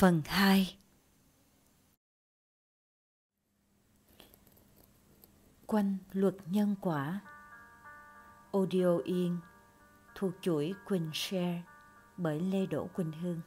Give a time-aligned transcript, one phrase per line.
[0.00, 0.76] Phần 2
[5.66, 7.20] Quanh luật nhân quả.
[8.52, 9.38] Audio yên
[10.14, 11.62] thuộc chuỗi Quỳnh Share
[12.16, 13.40] bởi Lê Đỗ Quỳnh Hương.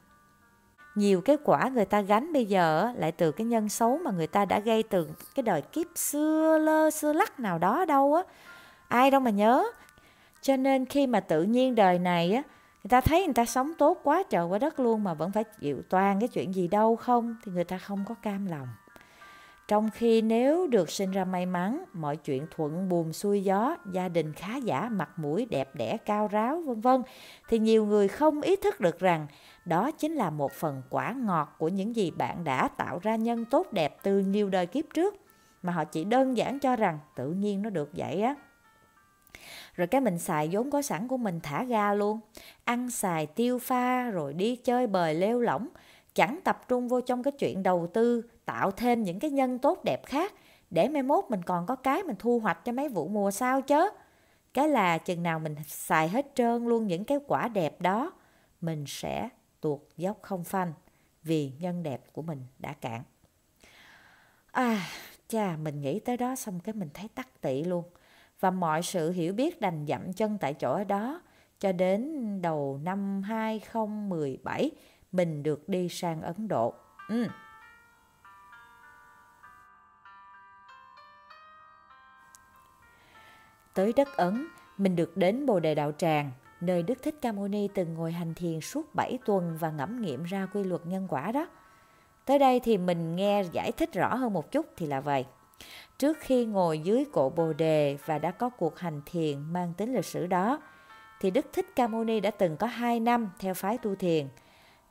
[0.96, 4.28] Nhiều cái quả người ta gánh bây giờ lại từ cái nhân xấu mà người
[4.28, 8.24] ta đã gây từ cái đời kiếp xưa, lơ, xưa lắc nào đó đâu á.
[8.88, 9.64] Ai đâu mà nhớ.
[10.42, 12.44] Cho nên khi mà tự nhiên đời này á
[12.84, 15.44] người ta thấy người ta sống tốt quá trời quá đất luôn mà vẫn phải
[15.44, 17.36] chịu toàn cái chuyện gì đâu không?
[17.44, 18.68] Thì người ta không có cam lòng.
[19.68, 24.10] Trong khi nếu được sinh ra may mắn, mọi chuyện thuận buồm xuôi gió, gia
[24.10, 27.04] đình khá giả, mặt mũi đẹp đẽ, cao ráo, vân vân,
[27.50, 29.28] thì nhiều người không ý thức được rằng
[29.66, 33.46] đó chính là một phần quả ngọt của những gì bạn đã tạo ra nhân
[33.46, 35.16] tốt đẹp từ nhiều đời kiếp trước,
[35.64, 38.36] mà họ chỉ đơn giản cho rằng tự nhiên nó được vậy á
[39.74, 42.20] rồi cái mình xài vốn có sẵn của mình thả ga luôn.
[42.64, 45.68] Ăn xài, tiêu pha, rồi đi chơi bời lêu lỏng.
[46.16, 49.84] Chẳng tập trung vô trong cái chuyện đầu tư, tạo thêm những cái nhân tốt
[49.84, 50.34] đẹp khác.
[50.70, 53.62] Để mai mốt mình còn có cái mình thu hoạch cho mấy vụ mùa sau
[53.62, 53.90] chứ?
[54.54, 58.12] cái là chừng nào mình xài hết trơn luôn những cái quả đẹp đó,
[58.62, 59.30] mình sẽ
[59.62, 60.74] tuột dốc không phanh
[61.24, 63.04] vì nhân đẹp của mình đã cạn.
[64.52, 64.88] À
[65.30, 67.84] cha mình nghĩ tới đó xong cái mình thấy tắc tị luôn
[68.40, 71.22] và mọi sự hiểu biết đành dậm chân tại chỗ ở đó
[71.60, 74.72] cho đến đầu năm 2017
[75.12, 76.74] mình được đi sang Ấn Độ.
[77.10, 77.28] Ừ.
[83.74, 84.48] Tới đất Ấn,
[84.78, 86.32] mình được đến Bồ Đề Đạo Tràng,
[86.62, 90.02] nơi Đức Thích Ca Mâu Ni từng ngồi hành thiền suốt 7 tuần và ngẫm
[90.02, 91.48] nghiệm ra quy luật nhân quả đó.
[92.26, 95.26] Tới đây thì mình nghe giải thích rõ hơn một chút thì là vậy.
[96.00, 99.96] Trước khi ngồi dưới cội Bồ Đề và đã có cuộc hành thiền mang tính
[99.96, 100.62] lịch sử đó,
[101.22, 104.28] thì Đức Thích Ca Mâu Ni đã từng có 2 năm theo phái tu thiền.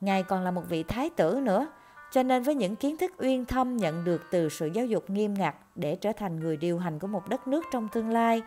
[0.00, 1.66] Ngài còn là một vị thái tử nữa,
[2.12, 5.34] cho nên với những kiến thức uyên thâm nhận được từ sự giáo dục nghiêm
[5.34, 8.42] ngặt để trở thành người điều hành của một đất nước trong tương lai,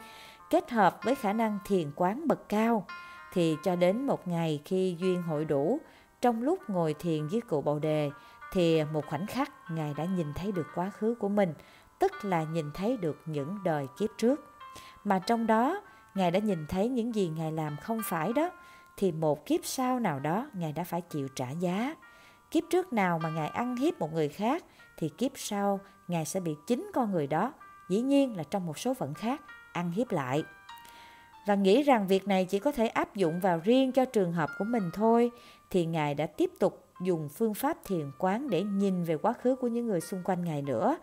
[0.49, 2.85] kết hợp với khả năng thiền quán bậc cao,
[3.33, 5.79] thì cho đến một ngày khi duyên hội đủ,
[6.21, 8.09] trong lúc ngồi thiền dưới cụ bồ đề,
[8.53, 11.53] thì một khoảnh khắc Ngài đã nhìn thấy được quá khứ của mình,
[11.99, 14.41] tức là nhìn thấy được những đời kiếp trước.
[15.03, 15.81] Mà trong đó,
[16.15, 18.51] Ngài đã nhìn thấy những gì Ngài làm không phải đó,
[18.97, 21.95] thì một kiếp sau nào đó Ngài đã phải chịu trả giá.
[22.51, 24.63] Kiếp trước nào mà Ngài ăn hiếp một người khác,
[24.97, 27.53] thì kiếp sau Ngài sẽ bị chính con người đó,
[27.89, 29.41] dĩ nhiên là trong một số phận khác,
[29.73, 30.43] ăn hiếp lại.
[31.47, 34.49] Và nghĩ rằng việc này chỉ có thể áp dụng vào riêng cho trường hợp
[34.59, 35.31] của mình thôi,
[35.69, 39.55] thì Ngài đã tiếp tục dùng phương pháp thiền quán để nhìn về quá khứ
[39.55, 40.97] của những người xung quanh Ngài nữa.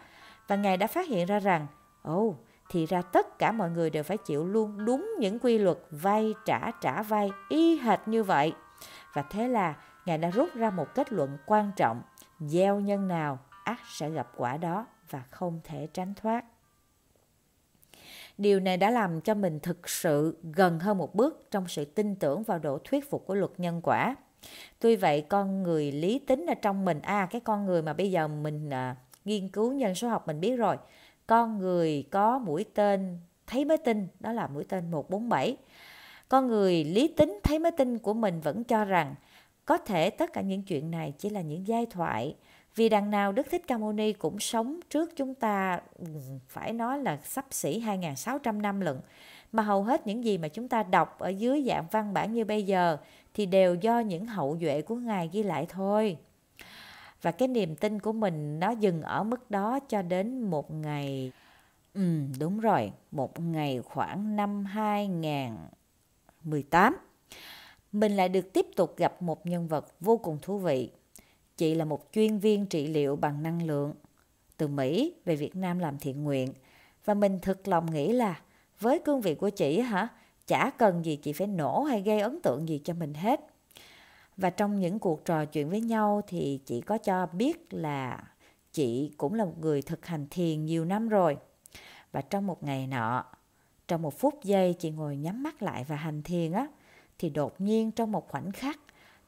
[0.49, 1.67] Và Ngài đã phát hiện ra rằng,
[2.03, 2.37] ồ, oh,
[2.71, 6.35] thì ra tất cả mọi người đều phải chịu luôn đúng những quy luật vay
[6.45, 8.53] trả trả vay y hệt như vậy.
[9.13, 9.75] Và thế là
[10.07, 12.03] Ngài đã rút ra một kết luận quan trọng,
[12.41, 16.45] gieo nhân nào ác sẽ gặp quả đó và không thể tránh thoát.
[18.39, 22.17] Điều này đã làm cho mình thực sự gần hơn một bước trong sự tin
[22.17, 24.17] tưởng vào độ thuyết phục của luật nhân quả.
[24.79, 28.11] Tuy vậy con người lý tính ở trong mình, à cái con người mà bây
[28.11, 30.77] giờ mình à, nghiên cứu nhân số học mình biết rồi,
[31.27, 35.57] con người có mũi tên thấy mới tin, đó là mũi tên 147.
[36.29, 39.15] Con người lý tính thấy mới tin của mình vẫn cho rằng
[39.65, 42.37] có thể tất cả những chuyện này chỉ là những giai thoại,
[42.75, 45.81] vì đằng nào Đức Thích Ca Mâu Ni cũng sống trước chúng ta
[46.49, 49.01] phải nói là sắp xỉ 2.600 năm lận.
[49.53, 52.45] Mà hầu hết những gì mà chúng ta đọc ở dưới dạng văn bản như
[52.45, 52.97] bây giờ
[53.35, 56.17] thì đều do những hậu duệ của Ngài ghi lại thôi.
[57.23, 61.33] Và cái niềm tin của mình nó dừng ở mức đó cho đến một ngày...
[61.95, 66.97] Ừ, đúng rồi, một ngày khoảng năm 2018.
[67.93, 70.91] Mình lại được tiếp tục gặp một nhân vật vô cùng thú vị
[71.57, 73.95] Chị là một chuyên viên trị liệu bằng năng lượng
[74.57, 76.53] từ Mỹ về Việt Nam làm thiện nguyện.
[77.05, 78.41] Và mình thực lòng nghĩ là
[78.81, 80.09] với cương vị của chị hả,
[80.47, 83.41] chả cần gì chị phải nổ hay gây ấn tượng gì cho mình hết.
[84.37, 88.25] Và trong những cuộc trò chuyện với nhau thì chị có cho biết là
[88.73, 91.37] chị cũng là một người thực hành thiền nhiều năm rồi.
[92.13, 93.25] Và trong một ngày nọ,
[93.89, 96.67] trong một phút giây chị ngồi nhắm mắt lại và hành thiền á,
[97.19, 98.79] thì đột nhiên trong một khoảnh khắc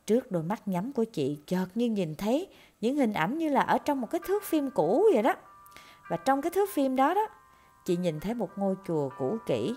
[0.06, 2.48] Trước đôi mắt nhắm của chị chợt như nhìn thấy
[2.80, 5.34] những hình ảnh như là ở trong một cái thước phim cũ vậy đó.
[6.08, 7.28] Và trong cái thước phim đó đó,
[7.84, 9.74] chị nhìn thấy một ngôi chùa cũ kỹ.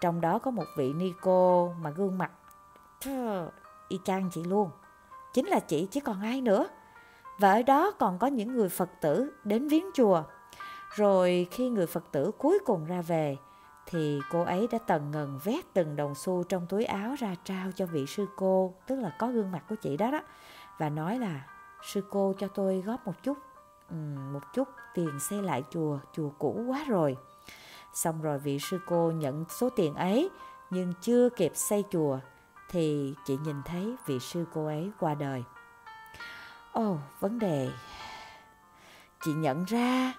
[0.00, 2.30] Trong đó có một vị ni cô mà gương mặt
[3.88, 4.70] y chang chị luôn.
[5.32, 6.68] Chính là chị chứ còn ai nữa.
[7.38, 10.22] Và ở đó còn có những người Phật tử đến viếng chùa.
[10.94, 13.36] Rồi khi người Phật tử cuối cùng ra về
[13.86, 17.70] thì cô ấy đã tần ngần vét từng đồng xu trong túi áo ra trao
[17.74, 20.20] cho vị sư cô, tức là có gương mặt của chị đó đó,
[20.78, 21.46] và nói là
[21.82, 23.38] sư cô cho tôi góp một chút
[24.32, 27.16] một chút tiền xây lại chùa chùa cũ quá rồi
[27.94, 30.30] xong rồi vị sư cô nhận số tiền ấy
[30.70, 32.18] nhưng chưa kịp xây chùa
[32.74, 35.44] thì chị nhìn thấy vị sư cô ấy qua đời.
[36.72, 37.68] Ồ oh, vấn đề.
[39.24, 40.12] Chị nhận ra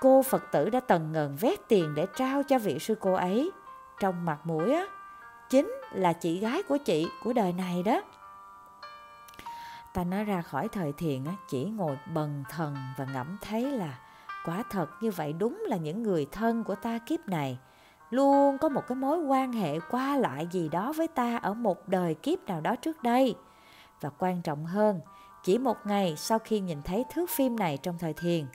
[0.00, 3.50] cô phật tử đã tần ngần vét tiền để trao cho vị sư cô ấy.
[4.00, 4.86] Trong mặt mũi á
[5.50, 8.00] chính là chị gái của chị của đời này đó.
[9.94, 13.98] Ta nói ra khỏi thời thiền á chỉ ngồi bần thần và ngẫm thấy là
[14.44, 17.58] quả thật như vậy đúng là những người thân của ta kiếp này
[18.10, 21.88] luôn có một cái mối quan hệ qua lại gì đó với ta ở một
[21.88, 23.34] đời kiếp nào đó trước đây
[24.00, 25.00] và quan trọng hơn
[25.44, 28.46] chỉ một ngày sau khi nhìn thấy thước phim này trong thời thiền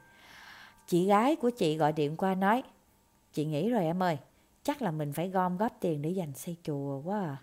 [0.87, 2.63] chị gái của chị gọi điện qua nói
[3.33, 4.17] chị nghĩ rồi em ơi
[4.65, 7.37] chắc là mình phải gom góp tiền để dành xây chùa quá à.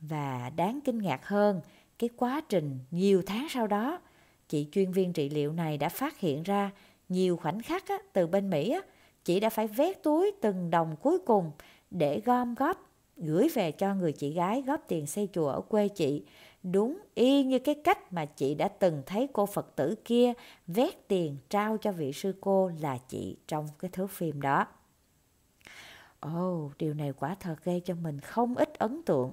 [0.00, 1.60] Và đáng kinh ngạc hơn,
[1.98, 4.00] cái quá trình nhiều tháng sau đó,
[4.48, 6.70] chị chuyên viên trị liệu này đã phát hiện ra
[7.08, 8.80] nhiều khoảnh khắc á, từ bên Mỹ á,
[9.24, 11.50] chị đã phải vét túi từng đồng cuối cùng
[11.90, 15.88] để gom góp gửi về cho người chị gái góp tiền xây chùa ở quê
[15.88, 16.24] chị.
[16.62, 20.32] Đúng y như cái cách mà chị đã từng thấy cô Phật tử kia
[20.66, 24.66] vét tiền trao cho vị sư cô là chị trong cái thước phim đó.
[26.20, 29.32] Ồ, oh, điều này quả thật gây cho mình không ít ấn tượng.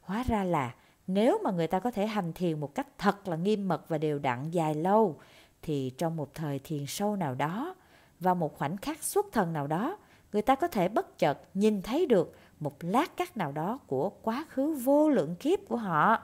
[0.00, 0.74] Hóa ra là
[1.06, 3.98] nếu mà người ta có thể hành thiền một cách thật là nghiêm mật và
[3.98, 5.16] đều đặn dài lâu,
[5.62, 7.74] thì trong một thời thiền sâu nào đó,
[8.20, 9.98] vào một khoảnh khắc xuất thần nào đó,
[10.32, 14.10] người ta có thể bất chợt nhìn thấy được một lát cắt nào đó của
[14.10, 16.18] quá khứ vô lượng kiếp của họ.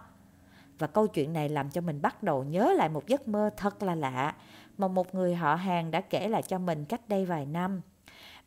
[0.79, 3.83] Và câu chuyện này làm cho mình bắt đầu nhớ lại một giấc mơ thật
[3.83, 4.35] là lạ
[4.79, 7.81] mà một người họ hàng đã kể lại cho mình cách đây vài năm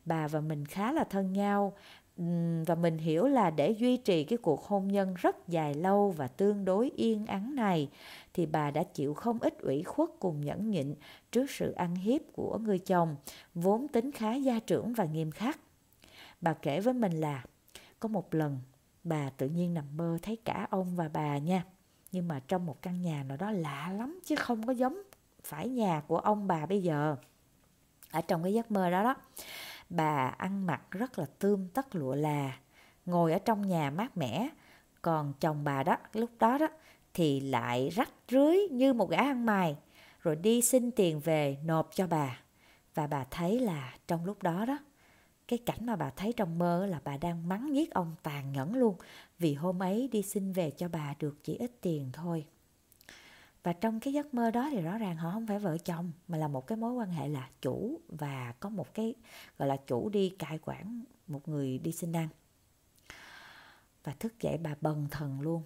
[0.05, 1.73] bà và mình khá là thân nhau
[2.65, 6.27] và mình hiểu là để duy trì cái cuộc hôn nhân rất dài lâu và
[6.27, 7.89] tương đối yên ắng này,
[8.33, 10.95] thì bà đã chịu không ít ủy khuất cùng nhẫn nhịn
[11.31, 13.15] trước sự ăn hiếp của người chồng,
[13.53, 15.59] vốn tính khá gia trưởng và nghiêm khắc.
[16.41, 17.43] Bà kể với mình là,
[17.99, 18.59] có một lần,
[19.03, 21.63] bà tự nhiên nằm mơ thấy cả ông và bà nha,
[22.11, 25.01] nhưng mà trong một căn nhà nào đó lạ lắm chứ không có giống
[25.43, 27.15] phải nhà của ông bà bây giờ,
[28.11, 29.15] ở trong cái giấc mơ đó đó
[29.89, 32.59] bà ăn mặc rất là tươm tất lụa là,
[33.05, 34.49] ngồi ở trong nhà mát mẻ.
[35.01, 36.67] Còn chồng bà đó, lúc đó đó,
[37.13, 39.77] thì lại rách rưới như một gã ăn mày,
[40.21, 42.39] rồi đi xin tiền về nộp cho bà.
[42.95, 44.77] Và bà thấy là trong lúc đó đó,
[45.47, 48.75] cái cảnh mà bà thấy trong mơ là bà đang mắng giết ông tàn nhẫn
[48.75, 48.95] luôn,
[49.39, 52.45] vì hôm ấy đi xin về cho bà được chỉ ít tiền thôi.
[53.65, 56.37] Và trong cái giấc mơ đó thì rõ ràng họ không phải vợ chồng, mà
[56.37, 59.13] là một cái mối quan hệ là chủ và có một cái,
[59.57, 62.27] gọi là, chủ đi cai quản một người đi xin ăn.
[64.03, 65.61] Và thức dậy bà bần thần luôn.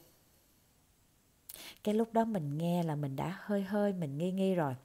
[1.84, 4.76] Cái lúc đó mình nghe là mình đã hơi hơi, mình nghi nghi rồi.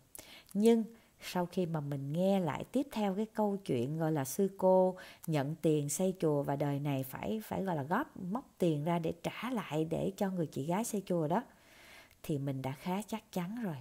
[0.55, 0.85] Nhưng
[1.21, 4.97] sau khi mà mình nghe lại tiếp theo cái câu chuyện, gọi là, sư cô
[5.27, 8.99] nhận tiền xây chùa và đời này phải phải, gọi là, góp móc tiền ra
[8.99, 11.43] để trả lại để cho người chị gái xây chùa đó
[12.25, 13.77] thì mình đã khá chắc chắn rồi.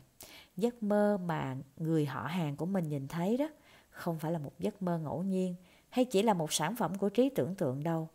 [0.57, 3.49] Giấc mơ mà người họ hàng của mình nhìn thấy đó,
[3.89, 5.55] không phải là một giấc mơ ngẫu nhiên
[5.89, 8.09] hay chỉ là một sản phẩm của trí tưởng tượng đâu.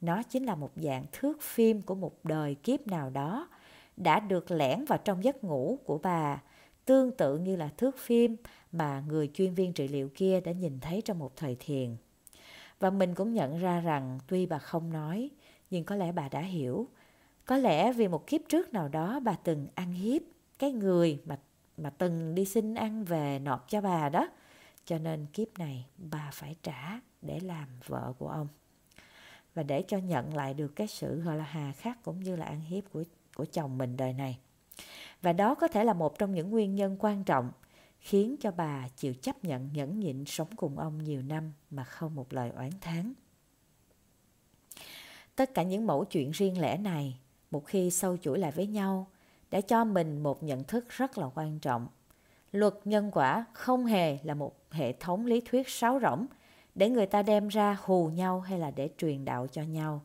[0.00, 3.48] Nó chính là một dạng thước phim của một đời kiếp nào đó
[3.96, 6.42] đã được lẻn vào trong giấc ngủ của bà,
[6.84, 8.36] tương tự như là thước phim
[8.72, 11.96] mà người chuyên viên trị liệu kia đã nhìn thấy trong một thời thiền.
[12.80, 15.30] Và mình cũng nhận ra rằng tuy bà không nói,
[15.70, 16.88] nhưng có lẽ bà đã hiểu
[17.46, 20.22] có lẽ vì một kiếp trước nào đó bà từng ăn hiếp
[20.58, 21.38] cái người mà
[21.76, 24.28] mà từng đi xin ăn về nộp cho bà đó.
[24.84, 28.48] Cho nên kiếp này bà phải trả để làm vợ của ông.
[29.54, 32.46] Và để cho nhận lại được cái sự gọi là hà khắc cũng như là
[32.46, 34.38] ăn hiếp của, của chồng mình đời này.
[35.22, 37.52] Và đó có thể là một trong những nguyên nhân quan trọng
[38.00, 42.14] khiến cho bà chịu chấp nhận nhẫn nhịn sống cùng ông nhiều năm mà không
[42.14, 43.12] một lời oán thán.
[45.36, 47.18] Tất cả những mẫu chuyện riêng lẻ này
[47.52, 49.06] một khi sâu chuỗi lại với nhau
[49.50, 51.86] đã cho mình một nhận thức rất là quan trọng.
[52.52, 56.26] Luật nhân quả không hề là một hệ thống lý thuyết sáo rỗng
[56.74, 60.00] để người ta đem ra hù nhau hay là để truyền đạo cho nhau.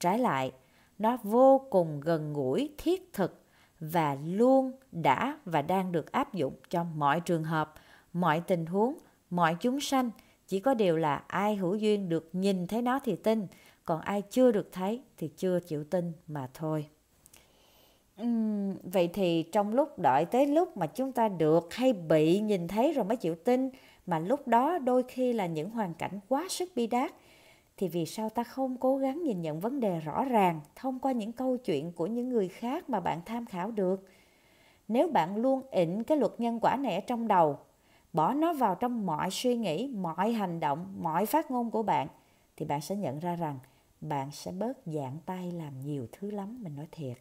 [0.00, 0.52] Trái lại,
[0.98, 3.42] nó vô cùng gần gũi, thiết thực
[3.80, 7.74] và luôn đã và đang được áp dụng cho mọi trường hợp,
[8.12, 8.98] mọi tình huống,
[9.30, 10.10] mọi chúng sanh.
[10.46, 13.46] Chỉ có điều là ai hữu duyên được nhìn thấy nó thì tin,
[13.84, 16.86] còn ai chưa được thấy thì chưa chịu tin mà thôi.
[18.22, 22.68] Uhm, vậy thì trong lúc đợi tới lúc mà chúng ta được hay bị nhìn
[22.68, 23.70] thấy rồi mới chịu tin
[24.06, 27.12] mà lúc đó đôi khi là những hoàn cảnh quá sức bi đát
[27.76, 31.12] thì vì sao ta không cố gắng nhìn nhận vấn đề rõ ràng thông qua
[31.12, 34.08] những câu chuyện của những người khác mà bạn tham khảo được
[34.88, 37.58] nếu bạn luôn ịnh cái luật nhân quả này ở trong đầu
[38.12, 42.08] bỏ nó vào trong mọi suy nghĩ mọi hành động mọi phát ngôn của bạn
[42.56, 43.58] thì bạn sẽ nhận ra rằng
[44.04, 47.16] bạn sẽ bớt dạng tay làm nhiều thứ lắm, mình nói thiệt.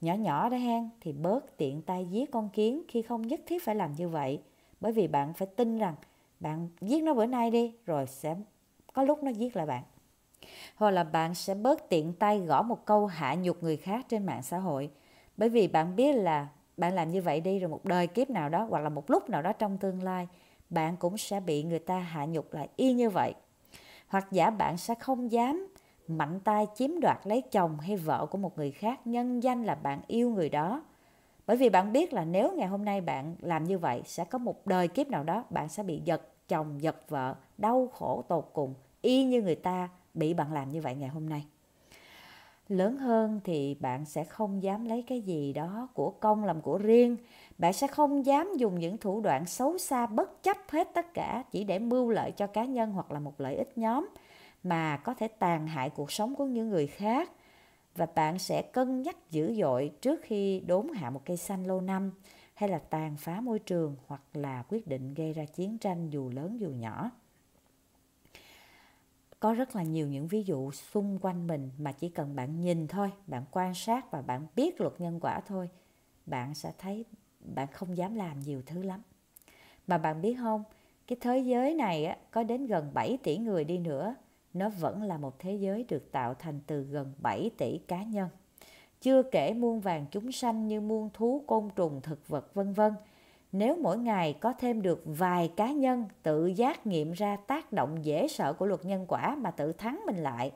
[0.00, 3.64] Nhỏ nhỏ đó hen, thì bớt tiện tay giết con kiến khi không nhất thiết
[3.64, 4.40] phải làm như vậy.
[4.80, 5.94] Bởi vì bạn phải tin rằng
[6.40, 8.36] bạn giết nó bữa nay đi, rồi sẽ
[8.92, 9.82] có lúc nó giết lại bạn.
[10.76, 14.26] Hoặc là bạn sẽ bớt tiện tay gõ một câu hạ nhục người khác trên
[14.26, 14.90] mạng xã hội.
[15.36, 18.48] Bởi vì bạn biết là bạn làm như vậy đi rồi một đời kiếp nào
[18.48, 20.28] đó, hoặc là một lúc nào đó trong tương lai,
[20.70, 23.34] bạn cũng sẽ bị người ta hạ nhục lại y như vậy.
[24.08, 25.68] Hoặc giả bạn sẽ không dám
[26.08, 29.74] mạnh tay chiếm đoạt lấy chồng hay vợ của một người khác, nhân danh là
[29.74, 30.82] bạn yêu người đó.
[31.46, 34.38] Bởi vì bạn biết là nếu ngày hôm nay bạn làm như vậy, sẽ có
[34.38, 38.50] một đời kiếp nào đó bạn sẽ bị giật chồng, giật vợ, đau khổ tột
[38.52, 41.46] cùng, y như người ta bị bạn làm như vậy ngày hôm nay.
[42.68, 46.78] Lớn hơn thì bạn sẽ không dám lấy cái gì đó của công làm của
[46.78, 47.16] riêng.
[47.58, 51.44] Bạn sẽ không dám dùng những thủ đoạn xấu xa, bất chấp hết tất cả
[51.50, 54.08] chỉ để mưu lợi cho cá nhân hoặc là một lợi ích nhóm
[54.68, 57.30] mà có thể tàn hại cuộc sống của những người khác.
[57.94, 61.80] Và bạn sẽ cân nhắc dữ dội trước khi đốn hạ một cây xanh lâu
[61.80, 62.12] năm,
[62.54, 66.30] hay là tàn phá môi trường, hoặc là quyết định gây ra chiến tranh dù
[66.30, 67.10] lớn dù nhỏ.
[69.40, 72.88] Có rất là nhiều những ví dụ xung quanh mình mà chỉ cần bạn nhìn
[72.88, 75.68] thôi, bạn quan sát và bạn biết luật nhân quả thôi,
[76.26, 77.04] bạn sẽ thấy
[77.40, 79.02] bạn không dám làm nhiều thứ lắm.
[79.86, 80.64] Mà bạn biết không,
[81.06, 84.14] cái thế giới này có đến gần 7 tỷ người đi nữa
[84.58, 88.28] nó vẫn là một thế giới được tạo thành từ gần 7 tỷ cá nhân.
[89.00, 92.92] Chưa kể muôn vàng chúng sanh như muôn thú, côn trùng, thực vật, vân vân.
[93.52, 98.04] Nếu mỗi ngày có thêm được vài cá nhân tự giác nghiệm ra tác động
[98.04, 100.52] dễ sợ của luật nhân quả mà tự thắng mình lại,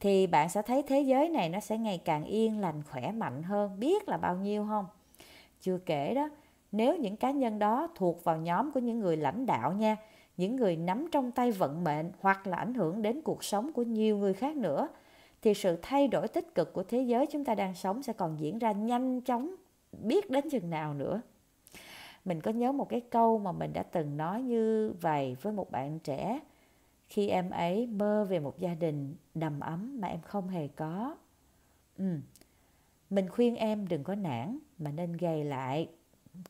[0.00, 3.42] thì bạn sẽ thấy thế giới này nó sẽ ngày càng yên lành, khỏe mạnh
[3.42, 4.86] hơn, biết là bao nhiêu không?
[5.60, 6.28] Chưa kể đó,
[6.72, 9.96] nếu những cá nhân đó thuộc vào nhóm của những người lãnh đạo nha
[10.40, 13.82] những người nắm trong tay vận mệnh hoặc là ảnh hưởng đến cuộc sống của
[13.82, 14.88] nhiều người khác nữa,
[15.42, 18.40] thì sự thay đổi tích cực của thế giới chúng ta đang sống sẽ còn
[18.40, 19.54] diễn ra nhanh chóng
[19.92, 21.20] biết đến chừng nào nữa.
[22.24, 25.70] Mình có nhớ một cái câu mà mình đã từng nói như vậy với một
[25.70, 26.40] bạn trẻ.
[27.08, 31.16] Khi em ấy mơ về một gia đình đầm ấm mà em không hề có.
[31.98, 32.16] Ừ.
[33.10, 35.88] mình khuyên em đừng có nản mà nên gầy lại.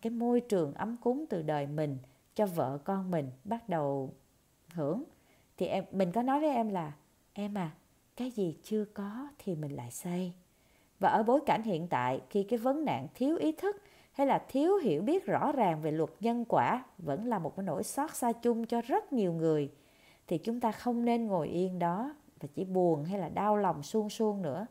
[0.02, 1.98] Cái môi trường ấm cúng từ đời mình
[2.34, 4.14] cho vợ con mình bắt đầu
[4.72, 5.04] hưởng.
[5.56, 6.92] Thì em, mình có nói với em là,
[7.32, 7.70] em à
[8.16, 10.32] cái gì chưa có thì mình lại xây.
[10.98, 13.76] Và ở bối cảnh hiện tại, khi cái vấn nạn thiếu ý thức
[14.12, 17.64] hay là thiếu hiểu biết rõ ràng về luật nhân quả vẫn là một cái
[17.64, 19.72] nỗi xót xa chung cho rất nhiều người,
[20.26, 23.82] thì chúng ta không nên ngồi yên đó và chỉ buồn hay là đau lòng
[23.82, 24.66] suông suông nữa.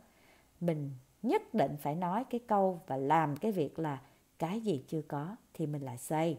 [0.60, 4.01] Mình nhất định phải nói cái câu và làm cái việc là,
[4.39, 6.38] cái gì chưa có thì mình lại xây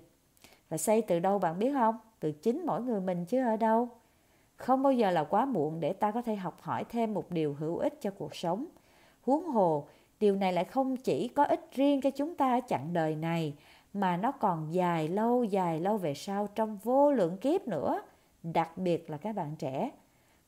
[0.70, 1.98] và xây từ đâu bạn biết không?
[2.20, 3.88] Từ chính mỗi người mình chứ ở đâu?
[4.56, 7.54] Không bao giờ là quá muộn để ta có thể học hỏi thêm một điều
[7.54, 8.66] hữu ích cho cuộc sống.
[9.22, 9.86] Huống hồ,
[10.20, 13.54] điều này lại không chỉ có ích riêng cho chúng ta ở chặng đời này,
[13.92, 18.02] mà nó còn dài lâu dài lâu về sau trong vô lượng kiếp nữa,
[18.42, 19.90] đặc biệt là các bạn trẻ.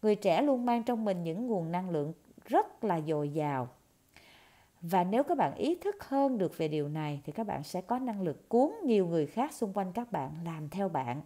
[0.03, 2.13] Người trẻ luôn mang trong mình những nguồn năng lượng
[2.45, 3.69] rất là dồi dào
[4.83, 7.81] và nếu các bạn ý thức hơn được về điều này, thì các bạn sẽ
[7.81, 11.21] có năng lực cuốn nhiều người khác xung quanh các bạn, làm theo bạn.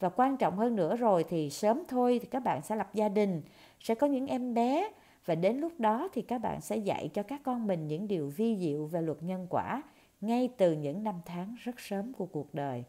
[0.00, 3.08] Và quan trọng hơn nữa rồi thì sớm thôi thì các bạn sẽ lập gia
[3.08, 3.42] đình,
[3.80, 4.90] sẽ có những em bé.
[5.26, 8.28] Và đến lúc đó thì các bạn sẽ dạy cho các con mình những điều
[8.36, 9.82] vi diệu về luật nhân quả
[10.20, 12.84] ngay từ những năm tháng rất sớm của cuộc đời.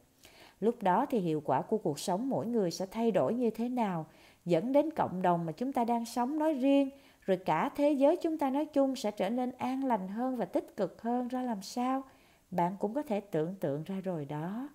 [0.59, 3.69] Lúc đó thì hiệu quả của cuộc sống mỗi người sẽ thay đổi như thế
[3.69, 4.05] nào,
[4.45, 6.89] dẫn đến cộng đồng mà chúng ta đang sống nói riêng
[7.29, 10.45] rồi cả thế giới chúng ta nói chung sẽ trở nên an lành hơn và
[10.45, 12.03] tích cực hơn, ra làm sao?
[12.51, 14.69] Bạn cũng có thể tưởng tượng ra rồi đó.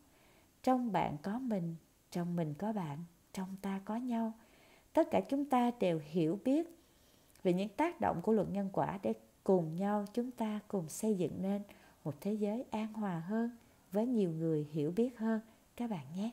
[0.62, 1.76] Trong bạn có mình,
[2.10, 2.98] trong mình có bạn,
[3.32, 4.32] trong ta có nhau.
[4.92, 6.78] Tất cả chúng ta đều hiểu biết
[7.42, 9.12] về những tác động của luật nhân quả để
[9.44, 11.62] cùng nhau chúng ta cùng xây dựng nên
[12.04, 13.50] một thế giới an hòa hơn,
[13.92, 15.40] với nhiều người hiểu biết hơn.
[15.76, 16.30] Các bạn nhé.